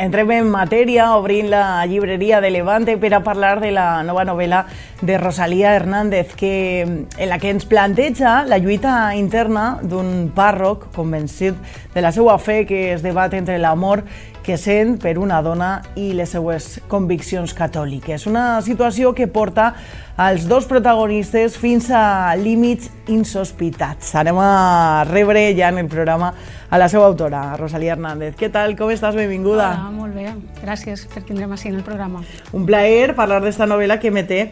Entrem 0.00 0.30
en 0.32 0.46
matèria, 0.48 1.10
obrint 1.20 1.50
la 1.52 1.84
llibreria 1.84 2.38
de 2.40 2.48
Levante 2.48 2.94
per 2.96 3.10
a 3.12 3.18
parlar 3.20 3.58
de 3.60 3.68
la 3.68 4.00
nova 4.00 4.22
novel·la 4.24 4.62
de 5.04 5.18
Rosalía 5.20 5.74
Hernández, 5.76 6.32
que, 6.40 6.52
en 6.86 7.28
la 7.28 7.36
que 7.38 7.50
ens 7.52 7.66
planteja 7.68 8.46
la 8.48 8.56
lluita 8.56 9.12
interna 9.12 9.74
d'un 9.82 10.30
pàrroc 10.32 10.86
convençut 10.96 11.60
de 11.92 12.00
la 12.00 12.14
seva 12.16 12.38
fe 12.40 12.62
que 12.64 12.94
es 12.94 13.04
debat 13.04 13.36
entre 13.36 13.58
l'amor 13.60 14.06
que 14.50 14.58
sent 14.58 14.96
per 14.98 15.14
una 15.22 15.38
dona 15.46 15.68
i 15.94 16.08
les 16.18 16.32
seues 16.34 16.80
conviccions 16.90 17.52
catòliques. 17.54 18.24
Una 18.26 18.58
situació 18.66 19.12
que 19.14 19.28
porta 19.30 19.68
els 20.20 20.48
dos 20.50 20.66
protagonistes 20.66 21.54
fins 21.56 21.86
a 21.94 22.34
límits 22.34 22.90
insospitats. 23.06 24.10
Anem 24.18 24.40
a 24.42 25.04
rebre 25.06 25.46
ja 25.54 25.70
en 25.70 25.78
el 25.84 25.86
programa 25.92 26.32
a 26.70 26.78
la 26.82 26.88
seva 26.90 27.06
autora, 27.06 27.56
Rosalía 27.56 27.94
Hernández. 27.94 28.34
Què 28.38 28.50
tal? 28.50 28.74
Com 28.78 28.90
estàs? 28.90 29.14
Benvinguda. 29.18 29.70
Hola, 29.70 29.94
molt 29.94 30.18
bé. 30.18 30.34
Gràcies 30.64 31.06
per 31.14 31.22
tindre'm 31.26 31.54
així 31.54 31.70
en 31.70 31.78
el 31.78 31.86
programa. 31.86 32.24
Un 32.54 32.66
plaer 32.66 33.14
parlar 33.18 33.40
d'esta 33.46 33.70
novel·la 33.70 34.00
que 34.02 34.10
me 34.10 34.26
té 34.26 34.42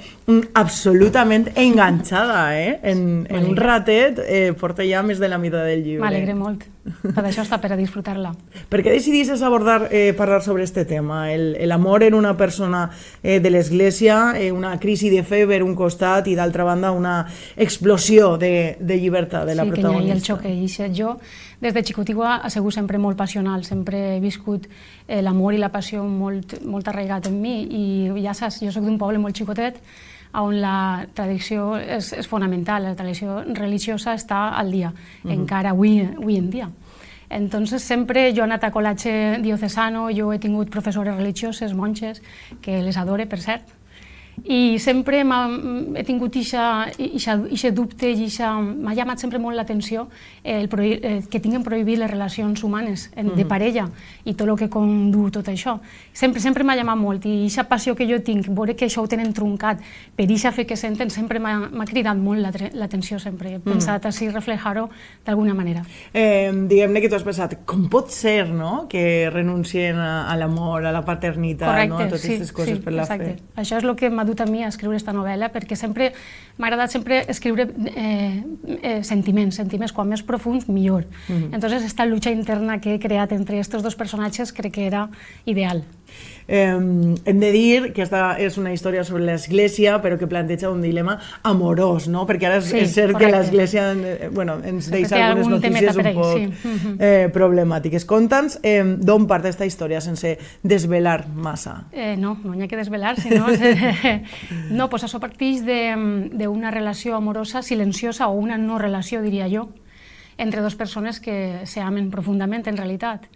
absolutament 0.58 1.50
enganxada, 1.58 2.40
eh? 2.58 2.78
En, 2.94 3.04
en 3.26 3.50
un 3.50 3.58
ratet 3.58 4.22
eh, 4.24 4.50
porta 4.58 4.86
ja 4.86 5.02
més 5.02 5.18
de 5.18 5.30
la 5.30 5.42
meitat 5.42 5.66
del 5.68 5.84
llibre. 5.84 6.06
M'alegre 6.06 6.38
molt. 6.38 6.66
Per 7.14 7.24
això 7.24 7.42
està 7.44 7.58
per 7.62 7.72
a 7.74 7.78
disfrutar-la. 7.78 8.32
Per 8.68 8.80
què 8.84 8.92
decidisses 8.94 9.42
abordar, 9.42 9.88
eh, 9.90 10.12
parlar 10.16 10.42
sobre 10.42 10.64
este 10.64 10.84
tema? 10.84 11.32
El, 11.32 11.54
el 11.56 11.72
amor 11.72 12.02
en 12.02 12.14
una 12.14 12.36
persona 12.36 12.90
eh, 13.22 13.38
de 13.40 13.50
l'Església, 13.50 14.34
eh, 14.36 14.50
una 14.52 14.78
crisi 14.80 15.10
de 15.10 15.22
fe 15.24 15.44
per 15.46 15.62
un 15.62 15.74
costat 15.78 16.28
i 16.28 16.36
d'altra 16.38 16.64
banda 16.64 16.92
una 16.92 17.26
explosió 17.56 18.36
de, 18.38 18.76
de 18.80 18.98
llibertat 19.00 19.46
de 19.46 19.54
la 19.54 19.64
sí, 19.64 19.74
protagonista. 19.74 20.02
Sí, 20.02 20.08
que 20.08 20.08
hi 20.08 20.12
ha 20.12 20.18
el 20.18 20.24
xoc 20.24 20.88
que 20.88 20.94
Jo, 20.98 21.16
des 21.60 21.74
de 21.74 21.82
xicotigua, 21.84 22.36
ha 22.36 22.50
sigut 22.50 22.74
sempre 22.74 22.98
molt 22.98 23.16
passional, 23.18 23.64
sempre 23.64 24.16
he 24.16 24.20
viscut 24.20 24.68
eh, 25.06 25.22
l'amor 25.22 25.54
i 25.54 25.58
la 25.58 25.72
passió 25.74 26.04
molt, 26.04 26.60
molt 26.64 26.88
arraigat 26.88 27.28
en 27.28 27.40
mi 27.40 27.56
i 27.64 28.22
ja 28.22 28.34
saps, 28.34 28.62
jo 28.62 28.72
sóc 28.72 28.86
d'un 28.86 28.98
poble 28.98 29.18
molt 29.18 29.36
xicotet 29.36 29.82
on 30.32 30.60
la 30.60 31.06
tradició 31.14 31.76
és, 31.78 32.12
és 32.12 32.26
fonamental, 32.28 32.82
la 32.82 32.94
tradició 32.94 33.42
religiosa 33.54 34.14
està 34.14 34.52
al 34.58 34.70
dia, 34.70 34.90
uh 34.90 35.30
-huh. 35.30 35.32
encara 35.32 35.70
avui, 35.70 36.00
avui 36.00 36.36
en 36.36 36.50
dia. 36.50 36.68
Entonces, 37.30 37.82
sempre 37.82 38.32
jo 38.32 38.40
he 38.40 38.44
anat 38.44 38.64
a 38.64 38.72
col·latge 38.72 39.40
diocesano, 39.42 40.08
jo 40.10 40.32
he 40.32 40.38
tingut 40.38 40.70
professores 40.70 41.16
religioses, 41.16 41.74
monges, 41.74 42.22
que 42.62 42.82
les 42.82 42.96
adore, 42.96 43.26
per 43.26 43.38
cert, 43.38 43.77
i 44.44 44.78
sempre 44.78 45.22
he 45.22 46.04
tingut 46.06 46.36
aquest 46.38 47.74
dubte 47.74 48.10
i 48.10 48.28
m'ha 48.28 48.94
llamat 48.94 49.18
sempre 49.18 49.38
molt 49.38 49.56
l'atenció 49.56 50.08
el, 50.44 50.68
el, 50.68 51.24
que 51.28 51.40
tinguin 51.40 51.64
prohibit 51.64 51.98
les 51.98 52.10
relacions 52.10 52.62
humanes 52.64 53.10
en, 53.16 53.34
de 53.36 53.44
parella 53.44 53.88
i 54.24 54.34
tot 54.34 54.48
el 54.48 54.56
que 54.58 54.68
condu 54.68 55.28
tot 55.30 55.48
això. 55.48 55.78
Sempre 56.12 56.40
sempre 56.40 56.64
m'ha 56.64 56.76
llamat 56.76 56.98
molt 56.98 57.26
i 57.26 57.34
aquesta 57.46 57.68
passió 57.68 57.94
que 57.96 58.06
jo 58.08 58.20
tinc, 58.24 58.48
veure 58.48 58.76
que 58.76 58.86
això 58.88 59.02
ho 59.02 59.08
tenen 59.10 59.32
truncat 59.34 59.82
per 60.16 60.26
aquesta 60.26 60.52
fe 60.52 60.66
que 60.66 60.76
senten, 60.76 61.10
sempre 61.10 61.40
m'ha 61.40 61.88
cridat 61.88 62.16
molt 62.16 62.44
l'atenció 62.74 63.18
sempre. 63.18 63.56
He 63.56 63.62
pensat 63.62 64.06
així 64.08 64.28
reflejar-ho 64.30 64.88
d'alguna 65.26 65.54
manera. 65.54 65.84
Eh, 66.12 66.52
Diguem-ne 66.68 67.00
que 67.00 67.08
tu 67.08 67.16
has 67.16 67.26
pensat, 67.26 67.58
com 67.68 67.88
pot 67.90 68.12
ser 68.14 68.48
no? 68.50 68.86
que 68.88 69.30
renuncien 69.32 69.98
a, 69.98 70.28
a 70.30 70.36
l'amor, 70.36 70.84
a 70.84 70.92
la 70.92 71.04
paternitat, 71.06 71.68
Correcte, 71.68 71.94
no? 71.94 72.00
a 72.00 72.08
totes 72.08 72.22
sí, 72.22 72.34
aquestes 72.34 72.52
coses 72.52 72.78
sí, 72.78 72.84
per 72.84 72.94
la 72.94 73.06
exacte. 73.06 73.34
fe? 73.34 73.60
Això 73.62 73.80
és 73.80 73.86
el 73.88 73.96
que 73.98 74.10
m'ha 74.12 74.26
dut 74.28 74.40
a 74.44 74.46
mi 74.46 74.62
a 74.62 74.68
escriure 74.68 74.96
aquesta 74.96 75.14
novel·la, 75.16 75.50
perquè 75.54 75.76
sempre 75.78 76.12
m'ha 76.56 76.68
agradat 76.70 76.94
sempre 76.94 77.24
escriure 77.32 77.68
eh, 77.94 78.42
eh, 78.82 78.98
sentiments, 79.02 79.56
sentiments 79.56 79.94
quan 79.96 80.08
més 80.08 80.22
profuns, 80.22 80.68
millor. 80.68 81.06
Mm 81.28 81.34
-hmm. 81.34 81.54
Entonces, 81.54 81.84
esta 81.84 82.06
lucha 82.06 82.30
interna 82.30 82.80
que 82.80 82.94
he 82.94 82.98
creat 82.98 83.32
entre 83.32 83.58
estos 83.58 83.82
dos 83.82 83.96
personatges 83.96 84.52
crec 84.52 84.72
que 84.72 84.86
era 84.86 85.08
ideal. 85.44 85.82
Eh, 86.50 86.72
hem 86.72 87.40
de 87.40 87.52
dir 87.52 87.92
que 87.92 88.00
esta 88.00 88.38
és 88.40 88.56
una 88.56 88.72
història 88.72 89.02
sobre 89.04 89.26
l'Església, 89.26 89.98
però 90.00 90.16
que 90.16 90.26
planteja 90.26 90.70
un 90.72 90.80
dilema 90.80 91.18
amorós, 91.44 92.06
no? 92.08 92.24
Perquè 92.26 92.48
ara 92.48 92.62
sí, 92.64 92.78
és 92.80 92.94
cert 92.94 93.12
correcte. 93.12 93.26
que 93.26 93.32
l'Església 93.36 93.84
eh, 93.92 94.30
bueno, 94.32 94.56
ens 94.64 94.88
deixa 94.88 95.20
algunes 95.26 95.50
notícies 95.52 95.98
un 96.00 96.08
poc 96.16 96.30
sí. 96.32 96.70
eh, 96.96 97.28
problemàtiques. 97.34 98.08
Conta'ns 98.08 98.56
eh, 98.62 98.80
d'on 98.80 99.26
part 99.28 99.44
aquesta 99.44 99.68
història 99.68 100.00
sense 100.00 100.38
desvelar 100.64 101.26
massa. 101.28 101.82
Eh, 101.92 102.16
no, 102.16 102.38
no 102.40 102.56
hi 102.56 102.64
ha 102.64 102.70
que 102.72 102.80
desvelar, 102.80 103.18
sinó... 103.20 103.52
no, 104.78 104.88
pues 104.88 105.04
això 105.04 105.20
parteix 105.20 105.60
d'una 105.68 106.72
relació 106.72 107.20
amorosa 107.20 107.60
silenciosa 107.60 108.32
o 108.32 108.40
una 108.40 108.56
no 108.56 108.80
relació, 108.80 109.20
diria 109.20 109.52
jo, 109.52 109.68
entre 110.38 110.64
dues 110.64 110.80
persones 110.80 111.20
que 111.20 111.66
se 111.68 111.84
amen 111.84 112.08
profundament, 112.08 112.64
en 112.72 112.80
realitat 112.80 113.28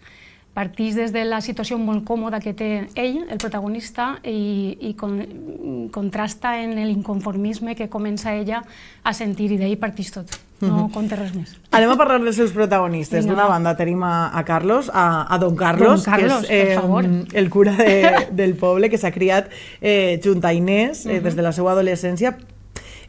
partís 0.53 0.95
des 0.95 1.11
de 1.13 1.25
la 1.25 1.41
situació 1.41 1.79
molt 1.81 2.05
còmoda 2.05 2.39
que 2.39 2.53
té 2.53 2.87
ell, 2.95 3.23
el 3.25 3.39
protagonista, 3.41 4.19
i, 4.23 4.77
i 4.89 4.93
con, 4.93 5.17
contrasta 5.91 6.59
en 6.61 6.75
l'inconformisme 6.77 7.75
que 7.75 7.89
comença 7.89 8.35
ella 8.37 8.61
a 9.03 9.13
sentir, 9.17 9.51
i 9.51 9.57
d'ahir 9.57 9.79
partís 9.81 10.13
tot. 10.13 10.35
No 10.63 10.85
conta 10.93 11.17
res 11.19 11.33
més. 11.35 11.57
Anem 11.75 11.91
a 11.91 11.97
parlar 11.99 12.21
dels 12.23 12.37
seus 12.39 12.53
protagonistes. 12.55 13.25
D'una 13.27 13.49
banda 13.49 13.73
tenim 13.75 14.03
a, 14.07 14.29
a 14.31 14.45
Carlos, 14.47 14.87
a, 14.93 15.25
a 15.27 15.39
Don 15.41 15.57
Carlos, 15.59 16.05
Don 16.05 16.13
Carlos 16.13 16.45
que 16.47 16.61
és 16.61 16.77
eh, 16.79 17.39
el 17.41 17.49
cura 17.51 17.73
de, 17.75 18.13
del 18.39 18.55
poble, 18.55 18.87
que 18.93 18.99
s'ha 19.01 19.11
criat 19.11 19.49
eh, 19.81 20.21
junt 20.23 20.45
a 20.45 20.53
Inés 20.55 21.05
eh, 21.05 21.19
des 21.23 21.35
de 21.35 21.43
la 21.43 21.51
seva 21.51 21.73
adolescència, 21.73 22.37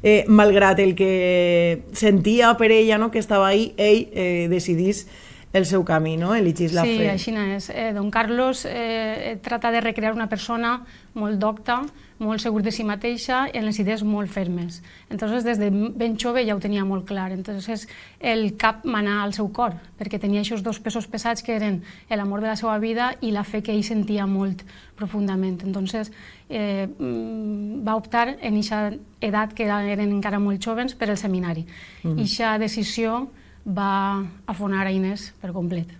eh, 0.03 0.25
malgrat 0.26 0.82
el 0.82 0.97
que 0.99 1.84
sentia 1.94 2.56
per 2.59 2.72
ella, 2.72 2.99
no, 2.99 3.12
que 3.15 3.22
estava 3.22 3.49
ahí, 3.49 3.72
ell 3.78 4.09
eh, 4.12 4.49
decidís 4.50 5.06
el 5.55 5.67
seu 5.67 5.85
camí, 5.87 6.17
no? 6.17 6.35
elegís 6.35 6.73
la 6.75 6.83
sí, 6.83 6.97
fe. 6.99 7.05
Sí, 7.05 7.31
així 7.31 7.33
és. 7.55 7.69
Eh, 7.71 7.93
don 7.95 8.11
Carlos 8.11 8.67
eh, 8.67 9.39
trata 9.41 9.71
de 9.71 9.81
recrear 9.81 10.13
una 10.13 10.27
persona 10.29 10.81
molt 11.15 11.39
docta, 11.39 11.85
molt 12.19 12.43
segur 12.43 12.65
de 12.67 12.73
si 12.75 12.83
mateixa, 12.83 13.45
en 13.47 13.63
les 13.63 13.79
idees 13.79 14.03
molt 14.03 14.33
fermes. 14.35 14.81
Entonces, 15.15 15.45
des 15.47 15.61
de 15.63 15.71
ben 15.71 16.17
jove 16.19 16.43
ja 16.43 16.57
ho 16.57 16.59
tenia 16.59 16.83
molt 16.85 17.07
clar. 17.07 17.31
Entonces, 17.31 17.87
el 18.19 18.57
cap 18.59 18.83
manà 18.83 19.21
al 19.23 19.31
seu 19.33 19.53
cor, 19.55 19.77
perquè 19.95 20.19
tenia 20.19 20.43
aquests 20.43 20.67
dos 20.67 20.83
pesos 20.83 21.07
pesats 21.07 21.47
que 21.47 21.55
eren 21.55 21.85
l'amor 22.11 22.43
de 22.43 22.51
la 22.51 22.57
seva 22.59 22.75
vida 22.83 23.13
i 23.23 23.31
la 23.31 23.47
fe 23.47 23.63
que 23.63 23.71
ell 23.71 23.87
sentia 23.87 24.27
molt 24.27 24.67
profundament. 24.99 25.63
Entonces, 25.63 26.11
eh, 26.49 26.89
va 26.99 27.95
optar 27.95 28.41
en 28.41 28.59
aquesta 28.59 28.91
edat, 29.21 29.55
que 29.55 29.71
eren 29.71 30.11
encara 30.11 30.43
molt 30.43 30.59
jovens, 30.59 30.99
per 30.99 31.11
el 31.11 31.17
seminari. 31.17 31.63
I 32.03 32.09
mm 32.09 32.21
aquesta 32.25 32.59
decisió 32.59 33.29
va 33.65 34.25
afonar 34.47 34.87
a 34.87 34.93
Inés 34.93 35.33
per 35.41 35.53
complet. 35.53 35.91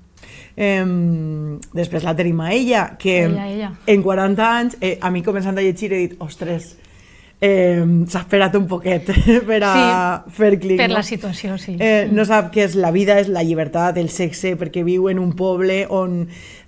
Eh, 0.57 0.85
després 1.75 2.05
la 2.05 2.15
tenim 2.17 2.41
a 2.41 2.53
ella, 2.53 2.87
que 2.99 3.25
ella, 3.25 3.49
ella. 3.49 3.73
en 3.87 4.03
40 4.03 4.49
anys, 4.49 4.79
eh, 4.81 4.99
a 5.01 5.11
mi 5.11 5.23
començant 5.23 5.59
a 5.59 5.65
llegir 5.65 5.93
he 5.93 6.01
dit, 6.07 6.17
ostres, 6.23 6.77
eh, 7.45 7.83
s'ha 8.09 8.23
esperat 8.23 8.55
un 8.57 8.67
poquet 8.71 9.11
per 9.49 9.61
a 9.67 9.73
sí, 9.75 10.33
fer 10.37 10.55
clic. 10.61 10.79
Per 10.81 10.89
no? 10.89 10.99
la 10.99 11.05
situació, 11.07 11.59
sí. 11.61 11.77
Eh, 11.79 12.09
no 12.13 12.25
sap 12.29 12.53
què 12.55 12.65
és 12.69 12.77
la 12.81 12.93
vida, 12.95 13.19
és 13.21 13.29
la 13.33 13.45
llibertat, 13.45 13.99
el 14.01 14.11
sexe, 14.15 14.55
perquè 14.61 14.85
viu 14.87 15.11
en 15.13 15.21
un 15.23 15.35
poble 15.37 15.85
on, 15.91 16.25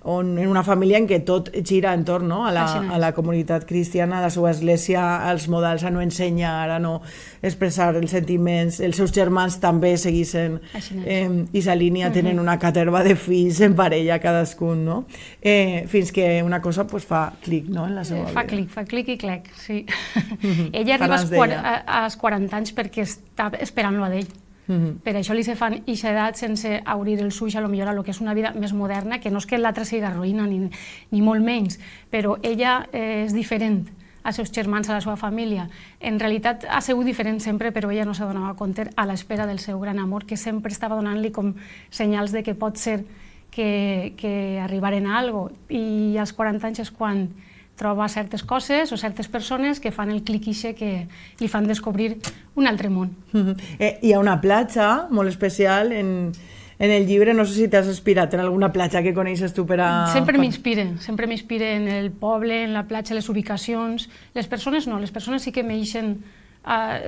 on 0.06 0.38
en 0.38 0.46
una 0.48 0.62
família 0.62 1.00
en 1.02 1.08
què 1.10 1.18
tot 1.26 1.48
gira 1.66 1.90
entorn 1.96 2.28
no? 2.30 2.44
a, 2.46 2.52
la, 2.54 2.64
a 2.94 2.98
la 3.02 3.10
comunitat 3.16 3.66
cristiana, 3.66 4.20
a 4.20 4.26
la 4.26 4.30
seva 4.30 4.52
església, 4.52 5.02
als 5.26 5.48
models 5.50 5.82
a 5.82 5.90
no 5.90 6.00
ensenyar, 6.00 6.70
a 6.70 6.78
no 6.82 7.00
expressar 7.42 7.90
els 7.98 8.14
sentiments. 8.14 8.78
Els 8.86 9.00
seus 9.02 9.10
germans 9.14 9.58
també 9.62 9.96
seguissin 9.98 10.60
eh, 11.02 11.26
i 11.26 11.64
sa 11.64 11.74
línia, 11.74 12.12
tenen 12.14 12.38
una 12.38 12.54
caterva 12.62 13.02
de 13.02 13.16
fills 13.18 13.60
en 13.66 13.74
parella 13.74 14.20
cadascun, 14.22 14.86
no? 14.86 15.00
Eh, 15.42 15.84
fins 15.90 16.14
que 16.14 16.40
una 16.46 16.62
cosa 16.62 16.86
pues, 16.86 17.04
fa 17.04 17.26
clic 17.42 17.66
no? 17.66 17.88
en 17.90 17.98
la 17.98 18.06
seva 18.06 18.28
eh, 18.28 18.32
fa 18.32 18.46
vida. 18.46 18.54
clic, 18.54 18.72
fa 18.72 18.86
clic 18.86 19.10
i 19.16 19.20
clec, 19.20 19.50
sí. 19.58 19.82
Ella 20.72 21.00
arriba 21.00 21.18
als, 21.18 21.34
a, 21.58 21.76
als 22.04 22.18
40 22.22 22.62
anys 22.62 22.76
perquè 22.78 23.02
està 23.10 23.50
esperant-lo 23.58 24.06
d'ell. 24.14 24.45
Uh 24.68 24.74
-huh. 24.74 24.98
Per 24.98 25.14
això 25.14 25.34
li 25.34 25.44
se 25.44 25.54
fan 25.54 25.74
aquesta 25.74 26.10
edat 26.10 26.36
sense 26.36 26.82
obrir 26.94 27.20
els 27.20 27.40
ulls 27.40 27.54
a 27.56 27.60
lo 27.60 27.68
millor 27.68 27.88
a 27.88 27.92
lo 27.92 28.02
que 28.02 28.10
és 28.10 28.20
una 28.20 28.34
vida 28.34 28.52
més 28.52 28.72
moderna, 28.72 29.20
que 29.20 29.30
no 29.30 29.38
és 29.38 29.46
que 29.46 29.58
l'altra 29.58 29.84
sigui 29.84 30.06
ruïna 30.06 30.46
ni, 30.46 30.70
ni 31.10 31.22
molt 31.22 31.42
menys, 31.42 31.78
però 32.10 32.36
ella 32.42 32.88
eh, 32.92 33.24
és 33.26 33.32
diferent 33.32 33.86
als 34.26 34.36
seus 34.36 34.50
germans, 34.50 34.88
a 34.88 34.94
la 34.94 35.00
seva 35.00 35.16
família. 35.16 35.68
En 36.00 36.18
realitat 36.18 36.66
ha 36.68 36.80
sigut 36.80 37.06
diferent 37.06 37.38
sempre, 37.40 37.70
però 37.70 37.92
ella 37.92 38.04
no 38.04 38.14
s'ha 38.14 38.26
donat 38.26 38.56
compte 38.56 38.90
a 38.96 39.06
l'espera 39.06 39.46
del 39.46 39.60
seu 39.60 39.78
gran 39.78 40.00
amor, 40.00 40.26
que 40.26 40.36
sempre 40.36 40.72
estava 40.72 40.96
donant-li 40.96 41.30
com 41.30 41.54
senyals 41.90 42.32
de 42.32 42.42
que 42.42 42.54
pot 42.54 42.76
ser 42.76 43.04
que, 43.54 44.14
que 44.16 44.58
arribaren 44.60 45.06
a 45.06 45.18
algo. 45.18 45.50
I 45.70 46.16
als 46.18 46.32
40 46.32 46.66
anys 46.66 46.80
és 46.80 46.90
quan 46.90 47.28
troba 47.76 48.08
certes 48.08 48.42
coses 48.42 48.90
o 48.92 48.96
certes 48.96 49.28
persones 49.28 49.80
que 49.80 49.92
fan 49.92 50.10
el 50.10 50.24
clic 50.24 50.48
ixe 50.48 50.74
que 50.74 51.06
li 51.38 51.48
fan 51.48 51.68
descobrir 51.68 52.16
un 52.56 52.66
altre 52.66 52.88
món. 52.88 53.14
Mm 53.32 53.40
-hmm. 53.40 53.56
eh, 53.78 53.98
hi 54.02 54.12
ha 54.12 54.18
una 54.18 54.40
platja 54.40 55.08
molt 55.10 55.28
especial 55.28 55.92
en, 55.92 56.32
en 56.78 56.90
el 56.90 57.06
llibre, 57.06 57.34
no 57.34 57.44
sé 57.44 57.54
si 57.54 57.68
t'has 57.68 57.86
inspirat 57.86 58.34
en 58.34 58.40
alguna 58.40 58.72
platja 58.72 59.02
que 59.02 59.14
coneixes 59.14 59.52
tu 59.52 59.66
per 59.66 59.80
a... 59.80 60.06
Sempre 60.12 60.38
m'inspire, 60.38 60.98
sempre 60.98 61.26
m'inspire 61.26 61.76
en 61.76 61.88
el 61.88 62.10
poble, 62.10 62.64
en 62.64 62.72
la 62.72 62.84
platja, 62.84 63.14
les 63.14 63.28
ubicacions. 63.28 64.08
Les 64.34 64.46
persones 64.46 64.86
no, 64.86 64.98
les 64.98 65.10
persones 65.10 65.42
sí 65.42 65.52
que 65.52 65.62
m'eixen 65.62 66.18
a, 66.64 66.98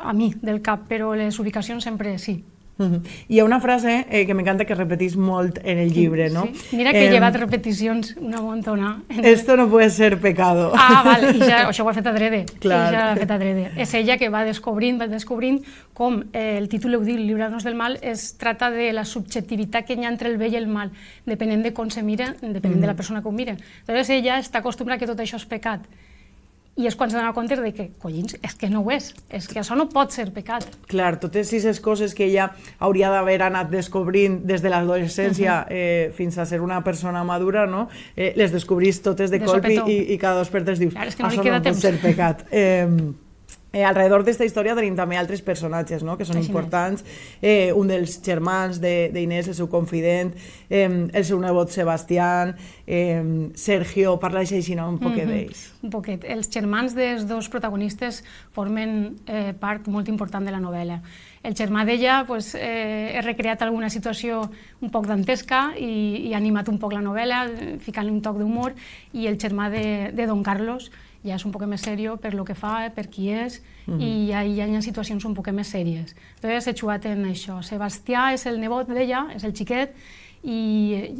a 0.00 0.12
mi 0.12 0.34
del 0.42 0.62
cap, 0.62 0.88
però 0.88 1.14
les 1.14 1.38
ubicacions 1.38 1.84
sempre 1.84 2.18
sí. 2.18 2.44
Uh 2.78 2.84
-huh. 2.84 3.00
Hi 3.28 3.40
ha 3.40 3.44
una 3.44 3.60
frase 3.60 4.06
eh, 4.10 4.26
que 4.26 4.34
m'encanta 4.34 4.64
que 4.64 4.74
repetís 4.74 5.16
molt 5.16 5.58
en 5.64 5.78
el 5.78 5.92
llibre, 5.92 6.30
no? 6.30 6.48
Sí. 6.52 6.76
Mira 6.76 6.92
que 6.92 7.04
eh, 7.04 7.08
he 7.08 7.10
llevat 7.10 7.36
repeticions 7.36 8.16
una 8.20 8.40
montona. 8.40 9.02
Esto 9.08 9.56
no 9.56 9.68
puede 9.68 9.90
ser 9.90 10.20
pecado. 10.20 10.72
Ah, 10.74 11.02
vale, 11.04 11.36
i 11.36 11.40
ja, 11.40 11.68
això 11.68 11.84
ho 11.84 11.88
ha 11.88 11.94
fet 11.94 12.06
adrede. 12.06 12.44
Clar. 12.60 12.92
I 12.92 12.96
ja 12.96 13.06
l'ha 13.06 13.16
fet 13.16 13.30
adrede. 13.30 13.70
És 13.76 13.94
ella 13.94 14.18
que 14.18 14.28
va 14.28 14.44
descobrint, 14.44 15.00
va 15.00 15.06
descobrint 15.06 15.62
com 15.92 16.22
eh, 16.32 16.58
el 16.58 16.68
títol 16.68 16.94
ho 16.94 17.00
diu, 17.00 17.16
Lliurar-nos 17.16 17.64
del 17.64 17.74
mal, 17.74 17.98
es 18.02 18.36
trata 18.36 18.70
de 18.70 18.92
la 18.92 19.04
subjectivitat 19.04 19.86
que 19.86 19.94
hi 19.94 20.04
ha 20.04 20.08
entre 20.08 20.28
el 20.28 20.36
bé 20.36 20.48
i 20.48 20.56
el 20.56 20.66
mal, 20.66 20.90
depenent 21.24 21.62
de 21.62 21.72
com 21.72 21.90
se 21.90 22.02
mira, 22.02 22.34
depenent 22.42 22.78
mm. 22.78 22.80
de 22.80 22.86
la 22.86 22.94
persona 22.94 23.22
que 23.22 23.28
ho 23.28 23.32
mira. 23.32 23.56
Llavors 23.88 24.10
ella 24.10 24.38
està 24.38 24.58
acostumbrada 24.58 25.00
que 25.00 25.06
tot 25.06 25.18
això 25.18 25.36
és 25.36 25.46
pecat 25.46 25.80
i 26.76 26.86
és 26.86 26.96
quan 26.96 27.10
s'adona 27.10 27.32
compte 27.32 27.56
de 27.56 27.72
que, 27.72 27.88
collins, 28.02 28.36
és 28.44 28.54
que 28.60 28.68
no 28.68 28.82
ho 28.84 28.90
és, 28.92 29.08
és 29.32 29.48
que 29.48 29.60
això 29.62 29.76
no 29.78 29.88
pot 29.92 30.12
ser 30.12 30.26
pecat. 30.34 30.66
Clar, 30.90 31.14
totes 31.22 31.48
aquestes 31.48 31.80
coses 31.80 32.14
que 32.14 32.26
ella 32.28 32.50
hauria 32.84 33.10
d'haver 33.12 33.38
anat 33.46 33.70
descobrint 33.72 34.42
des 34.44 34.64
de 34.64 34.72
l'adolescència 34.72 35.62
uh 35.62 35.64
-huh. 35.64 35.72
eh, 35.72 36.12
fins 36.14 36.38
a 36.38 36.44
ser 36.44 36.60
una 36.60 36.82
persona 36.84 37.24
madura, 37.24 37.66
no? 37.66 37.88
Eh, 38.14 38.34
les 38.36 38.52
descobrís 38.52 39.00
totes 39.02 39.30
de, 39.30 39.38
de 39.38 39.46
colp 39.46 39.66
i, 39.66 40.12
i 40.12 40.18
cada 40.18 40.38
dos 40.38 40.50
per 40.50 40.64
tres 40.64 40.78
dius, 40.78 40.92
clar, 40.92 41.06
és 41.06 41.16
que 41.16 41.22
no 41.22 41.28
això 41.28 41.52
no 41.52 41.62
pot 41.62 41.74
ser 41.74 42.00
pecat. 42.00 42.46
Eh, 42.50 42.86
Eh, 43.76 43.84
alrededor 43.84 44.22
d'esta 44.24 44.46
història 44.48 44.72
tenim 44.72 44.94
també 44.96 45.18
altres 45.20 45.42
personatges 45.44 46.00
no? 46.06 46.14
que 46.16 46.24
són 46.24 46.38
Així 46.40 46.48
importants. 46.48 47.04
Eh, 47.44 47.74
un 47.76 47.90
dels 47.92 48.14
germans 48.24 48.78
d'Inés, 48.80 49.44
de, 49.44 49.52
el 49.52 49.56
seu 49.58 49.68
confident, 49.68 50.32
eh, 50.70 50.88
el 50.88 51.26
seu 51.28 51.36
nebot 51.42 51.68
Sebastián, 51.74 52.54
eh, 52.86 53.20
Sergio, 53.52 54.16
parla 54.22 54.46
així 54.46 54.78
no? 54.78 54.88
un 54.88 54.98
poquet 54.98 55.26
mm 55.26 55.28
-hmm. 55.28 55.44
d'ells. 55.44 55.72
Un 55.82 55.90
poquet. 55.90 56.24
Els 56.24 56.48
germans 56.48 56.94
dels 56.94 57.26
dos 57.28 57.50
protagonistes 57.50 58.24
formen 58.50 59.18
eh, 59.26 59.52
part 59.52 59.86
molt 59.88 60.08
important 60.08 60.44
de 60.44 60.52
la 60.52 60.60
novel·la. 60.60 61.02
El 61.42 61.54
germà 61.54 61.84
d'ella 61.84 62.24
pues, 62.26 62.54
eh, 62.54 63.12
he 63.14 63.20
recreat 63.20 63.60
alguna 63.62 63.90
situació 63.90 64.50
un 64.80 64.90
poc 64.90 65.06
dantesca 65.06 65.74
i, 65.78 66.28
i 66.28 66.32
ha 66.32 66.38
animat 66.38 66.68
un 66.68 66.78
poc 66.78 66.92
la 66.92 67.02
novel·la, 67.02 67.78
ficant-li 67.78 68.10
un 68.10 68.22
toc 68.22 68.38
d'humor, 68.38 68.72
i 69.12 69.26
el 69.26 69.36
germà 69.38 69.70
de, 69.70 70.10
de 70.12 70.26
Don 70.26 70.42
Carlos, 70.42 70.90
ja 71.26 71.34
és 71.34 71.44
un 71.44 71.52
poc 71.52 71.66
més 71.66 71.82
serio 71.82 72.16
per 72.16 72.34
lo 72.34 72.44
que 72.44 72.54
fa, 72.54 72.90
per 72.94 73.08
qui 73.08 73.30
és, 73.30 73.62
uh 73.86 73.94
-huh. 73.94 74.02
i 74.02 74.28
ja, 74.30 74.44
hi 74.44 74.60
ha 74.76 74.82
situacions 74.82 75.24
un 75.24 75.34
poc 75.34 75.48
més 75.52 75.74
sèries. 75.74 76.14
Entonces 76.36 76.66
he 76.66 76.74
jugat 76.74 77.04
en 77.06 77.24
això. 77.24 77.62
Sebastià 77.62 78.32
és 78.32 78.46
el 78.46 78.60
nebot 78.60 78.88
d'ella, 78.88 79.28
és 79.34 79.44
el 79.44 79.52
xiquet, 79.52 79.94
i 80.42 81.10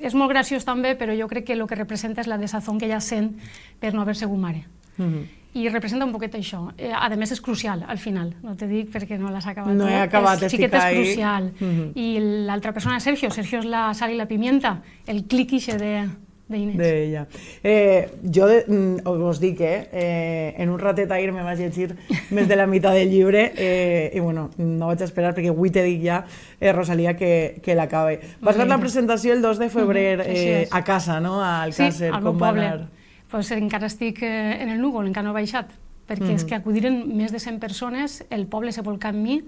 és 0.00 0.14
molt 0.14 0.30
graciós 0.30 0.64
també, 0.64 0.94
però 0.98 1.14
jo 1.18 1.28
crec 1.28 1.44
que 1.44 1.52
el 1.52 1.66
que 1.66 1.74
representa 1.74 2.20
és 2.20 2.26
la 2.26 2.38
desazón 2.38 2.78
que 2.78 2.86
ella 2.86 3.00
sent 3.00 3.34
per 3.80 3.94
no 3.94 4.02
haver 4.02 4.16
sigut 4.16 4.38
mare. 4.38 4.64
Uh 4.98 5.04
-huh. 5.04 5.26
I 5.54 5.68
representa 5.68 6.04
un 6.04 6.12
poquet 6.12 6.34
això. 6.34 6.72
Eh, 6.76 6.92
a 6.92 7.08
més, 7.16 7.32
és 7.32 7.40
crucial, 7.40 7.84
al 7.88 7.98
final. 7.98 8.34
No 8.42 8.54
te 8.54 8.66
dic 8.66 8.90
perquè 8.92 9.18
no 9.18 9.30
l'has 9.30 9.46
acabat. 9.46 9.74
No 9.74 9.88
he 9.88 9.94
eh? 9.94 10.02
acabat 10.02 10.40
de 10.40 10.48
ficar 10.48 10.90
és 10.90 10.96
crucial. 10.96 11.52
Uh 11.60 11.66
-huh. 11.66 11.92
I 11.94 12.18
l'altra 12.46 12.72
persona 12.72 12.96
és 12.96 13.02
Sergio. 13.02 13.30
Sergio 13.30 13.58
és 13.58 13.64
la 13.64 13.94
sal 13.94 14.10
i 14.10 14.14
la 14.14 14.26
pimienta, 14.26 14.82
el 15.06 15.24
clic 15.24 15.50
de, 15.50 16.08
d'ella. 16.48 17.26
Eh, 17.62 18.08
jo 18.24 18.46
de, 18.48 18.64
mm, 18.66 19.06
us 19.06 19.40
dic, 19.40 19.60
eh, 19.60 19.88
eh, 19.92 20.54
en 20.56 20.70
un 20.70 20.78
ratet 20.78 21.10
ahir 21.12 21.32
me 21.32 21.42
vaig 21.42 21.58
llegir 21.60 21.94
més 22.30 22.48
de 22.48 22.56
la 22.56 22.66
meitat 22.66 22.94
del 22.96 23.10
llibre 23.10 23.52
eh, 23.56 24.10
i 24.14 24.20
bueno, 24.20 24.48
no 24.56 24.88
vaig 24.88 25.02
esperar 25.04 25.34
perquè 25.36 25.52
avui 25.52 25.70
te 25.70 25.82
dic 25.84 26.00
ja, 26.04 26.22
eh, 26.60 26.72
Rosalia, 26.72 27.14
que, 27.16 27.60
que 27.62 27.76
l'acabe. 27.76 28.20
Vas 28.40 28.56
fer 28.56 28.68
la 28.68 28.78
presentació 28.80 29.34
el 29.34 29.42
2 29.42 29.58
de 29.58 29.68
febrer 29.68 30.22
eh, 30.24 30.68
a 30.70 30.82
casa, 30.84 31.20
no? 31.20 31.42
Al 31.44 31.74
sí, 31.76 31.84
Càcer, 31.84 32.12
al 32.14 32.24
meu 32.24 32.38
poble. 32.40 32.70
Pues 33.28 33.50
encara 33.52 33.90
estic 33.92 34.22
eh, 34.22 34.62
en 34.62 34.72
el 34.72 34.80
núvol, 34.80 35.06
encara 35.06 35.26
no 35.26 35.36
he 35.36 35.40
baixat, 35.42 35.68
perquè 36.08 36.24
mm 36.24 36.30
-hmm. 36.30 36.40
és 36.40 36.44
que 36.44 36.54
acudiren 36.54 37.16
més 37.16 37.32
de 37.32 37.38
100 37.38 37.60
persones, 37.60 38.24
el 38.30 38.46
poble 38.46 38.72
se 38.72 38.82
volcà 38.82 39.10
en 39.10 39.22
mi 39.22 39.42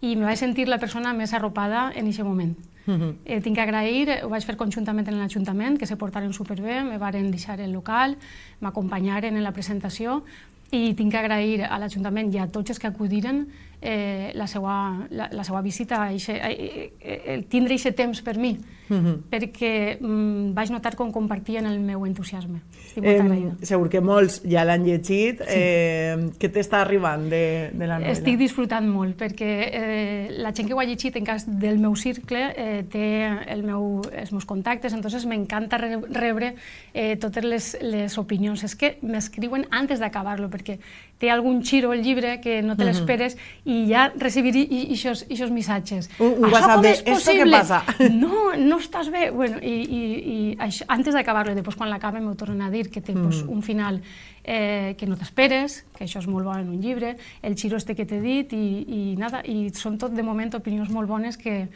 i 0.00 0.16
me 0.16 0.24
vaig 0.24 0.36
sentir 0.36 0.68
la 0.68 0.78
persona 0.78 1.14
més 1.14 1.32
arropada 1.32 1.90
en 1.94 2.06
aquest 2.06 2.24
moment. 2.24 2.56
Uh 2.86 2.94
-huh. 2.94 3.14
eh, 3.24 3.40
tinc 3.40 3.56
que 3.56 3.62
agrair, 3.62 4.24
ho 4.24 4.28
vaig 4.28 4.44
fer 4.44 4.56
conjuntament 4.56 5.08
en 5.08 5.18
l'Ajuntament, 5.18 5.78
que 5.78 5.86
se 5.86 5.96
portaren 5.96 6.32
superbé, 6.32 6.82
me 6.82 6.98
varen 6.98 7.30
deixar 7.30 7.60
el 7.60 7.72
local, 7.72 8.16
m'acompanyaren 8.60 9.36
en 9.36 9.42
la 9.42 9.52
presentació 9.52 10.22
i 10.70 10.94
tinc 10.94 11.12
que 11.12 11.18
agrair 11.18 11.64
a 11.64 11.78
l'Ajuntament 11.78 12.32
i 12.34 12.38
a 12.38 12.48
tots 12.48 12.70
els 12.70 12.78
que 12.78 12.86
acudiren 12.86 13.46
eh, 13.84 14.32
la, 14.34 14.46
seva, 14.48 15.06
la, 15.10 15.28
la 15.30 15.44
seva 15.44 15.60
visita, 15.62 16.08
eixe, 16.10 16.38
eh, 16.40 16.92
eh, 16.98 17.42
tindre 17.52 17.76
aquest 17.76 17.96
temps 17.96 18.22
per 18.24 18.38
mi, 18.40 18.56
uh 18.88 18.96
-huh. 18.96 19.16
perquè 19.30 19.98
mm, 20.00 20.54
vaig 20.54 20.70
notar 20.70 20.94
com 20.96 21.12
compartien 21.12 21.66
el 21.66 21.80
meu 21.80 22.06
entusiasme. 22.06 22.60
Estic 22.86 23.04
molt 23.04 23.20
agraïda. 23.20 23.52
Segur 23.62 23.88
que 23.88 24.00
molts 24.00 24.42
ja 24.48 24.64
l'han 24.64 24.84
llegit. 24.84 25.38
Sí. 25.38 25.58
Eh, 25.60 26.16
què 26.38 26.48
t'està 26.48 26.80
arribant 26.80 27.28
de, 27.28 27.70
de 27.72 27.86
la 27.86 27.98
novel·la? 27.98 28.12
Estic 28.12 28.38
disfrutant 28.38 28.88
molt, 28.88 29.16
perquè 29.16 29.52
eh, 29.72 30.28
la 30.30 30.52
gent 30.52 30.66
que 30.66 30.74
ho 30.74 30.80
ha 30.80 30.84
llegit, 30.84 31.16
en 31.16 31.24
cas 31.24 31.44
del 31.46 31.78
meu 31.78 31.94
circle, 31.96 32.52
eh, 32.56 32.84
té 32.90 33.06
el 33.46 33.62
meu, 33.62 34.00
els 34.12 34.32
meus 34.32 34.44
contactes, 34.44 34.92
entonces 34.92 35.26
m'encanta 35.26 35.76
rebre 35.76 36.54
eh, 36.94 37.16
totes 37.16 37.44
les, 37.44 37.76
les 37.82 38.18
opinions. 38.18 38.64
És 38.64 38.74
que 38.74 38.96
m'escriuen 39.02 39.66
antes 39.70 40.00
d'acabar-lo, 40.00 40.48
perquè 40.48 40.78
té 41.18 41.30
algun 41.30 41.62
xiro 41.62 41.92
el 41.92 42.02
llibre 42.02 42.40
que 42.40 42.62
no 42.62 42.76
te 42.76 42.84
l'esperes 42.84 43.34
uh 43.34 43.38
-huh. 43.38 43.72
i 43.72 43.73
ja 43.88 44.06
recibir 44.16 44.52
aquests 44.64 45.52
missatges. 45.52 46.10
Un, 46.18 46.36
un 46.44 46.52
WhatsApp 46.52 46.82
de, 46.84 46.92
¿esto 47.14 47.34
què 47.36 47.48
passa? 47.50 47.82
No, 48.24 48.52
no 48.58 48.78
estàs 48.82 49.10
bé. 49.12 49.30
Bueno, 49.34 49.60
i, 49.62 49.74
i, 49.84 50.02
i 50.34 50.38
això, 50.62 50.86
antes 50.92 51.16
d'acabar-lo, 51.16 51.52
i 51.52 51.58
després 51.58 51.78
quan 51.78 51.90
l'acaba 51.92 52.22
m'ho 52.22 52.34
tornen 52.38 52.62
a 52.66 52.70
dir 52.70 52.88
que 52.90 53.00
té 53.00 53.14
-huh. 53.14 53.22
pues, 53.22 53.42
un 53.42 53.62
final 53.62 54.00
eh, 54.44 54.94
que 54.98 55.06
no 55.06 55.16
t'esperes, 55.16 55.84
que 55.96 56.04
això 56.04 56.20
és 56.20 56.28
molt 56.28 56.44
bo 56.44 56.54
en 56.54 56.68
un 56.68 56.80
llibre, 56.80 57.16
el 57.42 57.56
xiro 57.56 57.76
este 57.76 57.94
que 57.94 58.04
t'he 58.04 58.20
dit 58.20 58.52
i, 58.52 58.84
i 58.88 59.16
nada, 59.16 59.42
i 59.44 59.70
són 59.74 59.98
tot 59.98 60.12
de 60.12 60.22
moment 60.22 60.54
opinions 60.54 60.90
molt 60.90 61.08
bones 61.08 61.36
que 61.36 61.68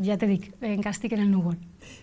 ja 0.00 0.16
te 0.16 0.26
dic, 0.26 0.52
encara 0.60 0.94
estic 0.94 1.12
en 1.12 1.20
el 1.20 1.30
núvol. 1.30 1.56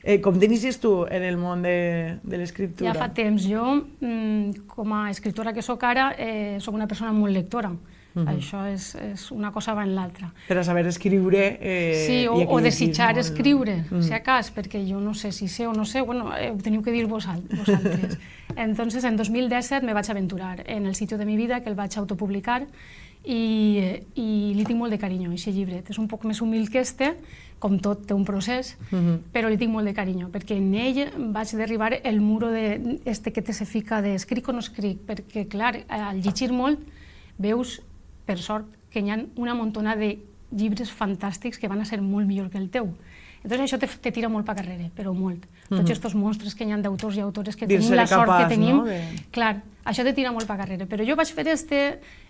Eh, 0.04 0.20
com 0.22 0.38
t'inicies 0.40 0.80
tu 0.80 1.06
en 1.10 1.24
el 1.24 1.38
món 1.38 1.64
de, 1.64 2.20
de 2.24 2.38
l'escriptura? 2.38 2.92
Ja 2.92 2.98
fa 2.98 3.10
temps. 3.16 3.44
Jo, 3.48 3.80
mm, 4.00 4.68
com 4.68 4.94
a 4.94 5.10
escriptora 5.10 5.54
que 5.54 5.64
sóc 5.66 5.84
ara, 5.84 6.14
eh, 6.18 6.58
sóc 6.60 6.76
una 6.76 6.88
persona 6.88 7.12
molt 7.16 7.34
lectora. 7.34 7.72
-huh. 8.16 8.28
Això 8.28 8.66
és, 8.68 8.96
és 8.96 9.32
una 9.32 9.52
cosa 9.52 9.74
va 9.74 9.84
en 9.84 9.96
l'altra. 9.96 10.32
Per 10.48 10.58
a 10.58 10.64
saber 10.64 10.86
escriure... 10.88 11.58
Eh, 11.62 12.06
sí, 12.08 12.28
o, 12.28 12.34
o 12.34 12.62
desitjar 12.62 13.14
molt... 13.14 13.26
escriure, 13.26 13.86
uh 13.92 13.98
-huh. 13.98 14.02
si 14.02 14.14
acas, 14.14 14.54
perquè 14.54 14.80
jo 14.90 15.00
no 15.00 15.14
sé 15.14 15.32
si 15.32 15.48
sé 15.48 15.68
o 15.68 15.74
no 15.74 15.86
sé, 15.86 16.02
bueno, 16.02 16.36
eh, 16.36 16.52
ho 16.52 16.58
teniu 16.58 16.82
que 16.82 16.92
dir 16.92 17.08
vosaltres. 17.08 18.18
Entonces, 18.56 19.04
en 19.04 19.16
2017 19.16 19.86
me 19.86 19.94
vaig 19.94 20.10
aventurar 20.10 20.64
en 20.68 20.86
El 20.86 20.96
sitio 20.96 21.18
de 21.18 21.26
mi 21.26 21.38
vida, 21.38 21.62
que 21.62 21.70
el 21.70 21.76
vaig 21.76 21.98
autopublicar, 21.98 22.68
i, 23.24 24.00
i 24.16 24.28
li 24.56 24.64
tinc 24.66 24.80
molt 24.80 24.94
de 24.94 25.00
carinyo, 25.00 25.30
aquest 25.30 25.56
llibret. 25.56 25.90
És 25.92 26.00
un 26.00 26.08
poc 26.08 26.24
més 26.26 26.42
humil 26.42 26.70
que 26.72 26.80
este, 26.80 27.16
com 27.60 27.78
tot 27.84 28.06
té 28.08 28.16
un 28.16 28.24
procés, 28.26 28.78
uh 28.92 28.98
-huh. 28.98 29.18
però 29.34 29.50
li 29.50 29.58
tinc 29.58 29.72
molt 29.72 29.86
de 29.86 29.94
carinyo, 29.94 30.30
perquè 30.30 30.56
en 30.58 30.74
ell 30.74 31.32
vaig 31.34 31.48
derribar 31.52 32.00
el 32.04 32.22
muro 32.22 32.50
de 32.50 33.00
este 33.06 33.32
que 33.32 33.42
te 33.42 33.54
se 33.54 33.66
fica 33.66 34.02
de 34.02 34.16
escric 34.16 34.48
o 34.48 34.54
no 34.54 34.60
escric, 34.60 35.00
perquè, 35.06 35.48
clar, 35.48 35.84
al 35.90 36.22
llegir 36.22 36.52
molt 36.52 36.80
veus, 37.38 37.82
per 38.30 38.38
sort, 38.38 38.70
que 38.94 39.02
hi 39.02 39.10
ha 39.10 39.18
una 39.42 39.56
montona 39.58 39.96
de 39.98 40.14
llibres 40.52 40.92
fantàstics 40.94 41.60
que 41.62 41.70
van 41.70 41.82
a 41.82 41.88
ser 41.90 42.02
molt 42.02 42.30
millor 42.30 42.50
que 42.54 42.62
el 42.62 42.70
teu. 42.74 42.94
Entonces 43.40 43.66
això 43.66 43.80
te, 43.80 43.88
te 43.88 44.12
tira 44.12 44.30
molt 44.30 44.46
per 44.46 44.58
carrere, 44.58 44.90
però 44.96 45.14
molt. 45.16 45.46
Mm 45.46 45.50
-hmm. 45.50 45.78
Tots 45.78 45.92
aquests 45.92 46.16
monstres 46.16 46.56
que 46.56 46.66
hi 46.66 46.72
ha 46.72 46.78
d'autors 46.78 47.16
i 47.18 47.22
autores 47.22 47.56
que 47.56 47.68
tenim 47.68 47.94
la 47.94 48.08
sort 48.08 48.28
capaç, 48.28 48.44
que 48.44 48.56
tenim, 48.56 48.78
no? 48.78 48.86
de... 48.86 49.02
clar, 49.32 49.62
això 49.90 50.06
te 50.06 50.14
tira 50.14 50.32
molt 50.32 50.48
per 50.48 50.58
carrere. 50.60 50.86
Però 50.90 51.06
jo 51.06 51.18
vaig 51.18 51.32
fer 51.34 51.48
este 51.50 51.80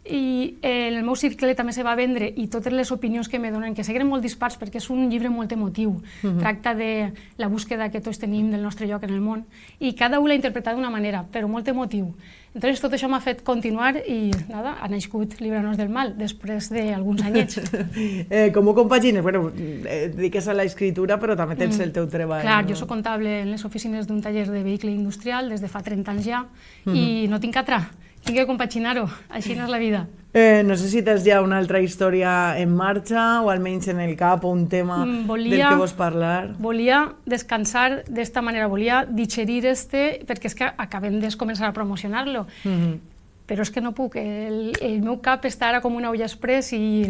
i 0.05 0.57
eh, 0.61 0.87
el 0.87 1.01
meu 1.03 1.17
circle 1.19 1.53
també 1.55 1.73
se 1.75 1.83
va 1.83 1.95
vendre 1.99 2.31
i 2.39 2.47
totes 2.47 2.73
les 2.73 2.91
opinions 2.95 3.29
que 3.29 3.39
me 3.39 3.51
donen, 3.51 3.75
que 3.75 3.83
seguiren 3.83 4.07
molt 4.07 4.23
dispars 4.23 4.57
perquè 4.59 4.79
és 4.79 4.89
un 4.89 5.09
llibre 5.11 5.29
molt 5.29 5.51
emotiu. 5.51 5.91
Mm 5.91 6.29
-hmm. 6.29 6.39
Tracta 6.39 6.73
de 6.75 7.13
la 7.37 7.47
búsqueda 7.47 7.91
que 7.91 8.01
tots 8.01 8.19
tenim 8.19 8.51
del 8.51 8.63
nostre 8.63 8.87
lloc 8.87 9.03
en 9.03 9.09
el 9.09 9.21
món 9.21 9.45
i 9.79 9.93
cada 9.93 10.19
un 10.19 10.27
l'ha 10.27 10.35
interpretat 10.35 10.75
d'una 10.75 10.89
manera, 10.89 11.25
però 11.31 11.47
molt 11.47 11.67
emotiu. 11.67 12.13
Entonces, 12.49 12.81
tot 12.81 12.93
això 12.97 13.05
m'ha 13.05 13.19
fet 13.21 13.43
continuar 13.45 13.99
i 14.09 14.31
nada, 14.49 14.71
ha 14.81 14.87
nascut 14.89 15.35
Libranos 15.37 15.77
del 15.77 15.91
Mal 15.93 16.15
després 16.17 16.71
d'alguns 16.73 17.21
anyets. 17.27 17.59
eh, 18.29 18.49
com 18.51 18.67
ho 18.67 18.73
compagines? 18.73 19.21
Bueno, 19.21 19.51
eh, 19.53 20.09
dediques 20.15 20.47
a 20.49 20.55
la 20.57 20.65
escritura, 20.65 21.19
però 21.21 21.35
també 21.37 21.55
tens 21.59 21.77
mm. 21.77 21.85
el 21.85 21.93
teu 21.93 22.07
treball. 22.09 22.41
Clar, 22.41 22.63
no? 22.63 22.71
jo 22.71 22.79
sóc 22.79 22.89
comptable 22.89 23.35
en 23.43 23.51
les 23.53 23.65
oficines 23.69 24.09
d'un 24.09 24.23
taller 24.25 24.47
de 24.49 24.63
vehicle 24.65 24.89
industrial 24.89 25.53
des 25.53 25.61
de 25.61 25.69
fa 25.69 25.83
30 25.85 26.09
anys 26.09 26.25
ja 26.25 26.41
mm 26.41 26.91
-hmm. 26.91 26.97
i 26.97 27.27
no 27.29 27.39
tinc 27.39 27.48
altra 27.57 27.89
tinc 28.23 28.37
que 28.37 28.45
compaginar-ho, 28.45 29.07
així 29.29 29.55
no 29.55 29.65
és 29.65 29.71
la 29.71 29.79
vida. 29.79 30.07
Eh, 30.33 30.61
no 30.61 30.75
sé 30.77 30.89
si 30.91 31.01
tens 31.01 31.23
ja 31.25 31.39
una 31.41 31.57
altra 31.57 31.79
història 31.81 32.53
en 32.61 32.75
marxa 32.77 33.41
o 33.41 33.49
almenys 33.49 33.87
en 33.89 33.99
el 34.03 34.13
cap 34.17 34.43
o 34.45 34.51
un 34.53 34.67
tema 34.69 34.99
mm, 35.01 35.23
volia, 35.25 35.55
del 35.55 35.63
que 35.63 35.79
vols 35.81 35.95
parlar. 35.97 36.51
Volia 36.61 36.99
descansar 37.25 38.03
d'esta 38.05 38.43
manera, 38.45 38.67
volia 38.69 39.01
digerir 39.09 39.63
este, 39.71 40.21
perquè 40.29 40.51
és 40.51 40.57
que 40.59 40.69
acabem 40.69 41.17
de 41.23 41.31
començar 41.33 41.69
a 41.69 41.73
promocionar-lo. 41.73 42.45
Mm 42.63 42.77
-hmm. 42.77 42.99
Però 43.49 43.61
és 43.61 43.71
que 43.71 43.81
no 43.81 43.93
puc, 43.93 44.15
el, 44.15 44.73
el 44.81 45.01
meu 45.01 45.17
cap 45.21 45.45
està 45.45 45.69
ara 45.69 45.81
com 45.81 45.95
una 45.95 46.11
olla 46.11 46.25
express 46.25 46.73
i 46.73 47.09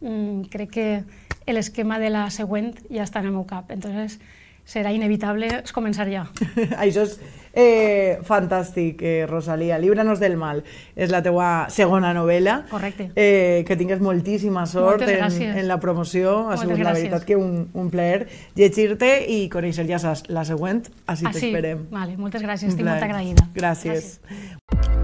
mm, 0.00 0.42
crec 0.50 0.70
que 0.70 1.04
l'esquema 1.46 1.98
de 1.98 2.10
la 2.10 2.28
següent 2.28 2.74
ja 2.90 3.04
està 3.04 3.20
en 3.20 3.26
el 3.26 3.32
meu 3.32 3.46
cap. 3.46 3.70
Entonces, 3.70 4.20
serà 4.68 4.92
inevitable 4.92 5.48
començar 5.72 6.08
ja. 6.12 6.26
Això 6.84 7.08
és 7.08 7.18
Eh, 7.58 8.20
fantàstic, 8.22 9.00
eh, 9.02 9.24
Rosalia. 9.26 9.78
Líbranos 9.80 10.20
del 10.20 10.36
mal 10.38 10.60
és 10.94 11.10
la 11.10 11.22
teua 11.24 11.64
segona 11.72 12.12
novel·la. 12.14 12.68
Correcte. 12.70 13.08
Eh, 13.16 13.64
que 13.66 13.74
tingues 13.74 13.98
moltíssima 14.04 14.62
sort 14.70 15.02
en, 15.02 15.24
en 15.42 15.66
la 15.66 15.80
promoció. 15.82 16.36
Ha 16.44 16.54
Moltes 16.54 16.60
sigut 16.68 16.78
la 16.84 16.92
gràcies. 16.92 17.00
veritat 17.08 17.24
que 17.26 17.40
un, 17.40 17.66
un 17.72 17.90
plaer 17.90 18.28
llegir-te 18.54 19.10
i 19.32 19.48
conèixer 19.50 19.88
ja 19.90 20.14
la 20.28 20.44
següent, 20.44 20.84
així 21.08 21.26
Ah, 21.26 21.32
sí? 21.32 21.40
t'esperem. 21.48 21.88
Vale, 21.90 22.14
moltes 22.20 22.44
gràcies, 22.46 22.68
estic 22.76 22.86
molt 22.86 23.02
agraïda. 23.02 23.48
Gràcies. 23.56 24.20
gràcies. 24.22 24.97